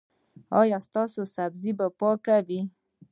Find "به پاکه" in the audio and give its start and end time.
1.79-2.37